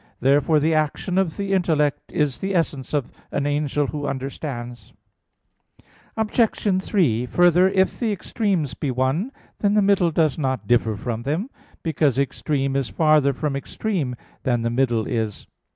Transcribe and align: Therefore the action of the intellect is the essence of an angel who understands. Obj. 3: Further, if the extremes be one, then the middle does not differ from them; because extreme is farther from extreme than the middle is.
Therefore 0.19 0.59
the 0.59 0.73
action 0.73 1.19
of 1.19 1.37
the 1.37 1.53
intellect 1.53 2.11
is 2.11 2.39
the 2.39 2.55
essence 2.55 2.91
of 2.91 3.11
an 3.31 3.45
angel 3.45 3.85
who 3.85 4.07
understands. 4.07 4.93
Obj. 6.17 6.81
3: 6.81 7.25
Further, 7.27 7.69
if 7.69 7.99
the 7.99 8.11
extremes 8.11 8.73
be 8.73 8.89
one, 8.89 9.31
then 9.59 9.75
the 9.75 9.81
middle 9.83 10.09
does 10.09 10.39
not 10.39 10.65
differ 10.65 10.95
from 10.95 11.21
them; 11.21 11.51
because 11.83 12.17
extreme 12.17 12.75
is 12.75 12.89
farther 12.89 13.31
from 13.31 13.55
extreme 13.55 14.15
than 14.41 14.63
the 14.63 14.71
middle 14.71 15.05
is. 15.05 15.45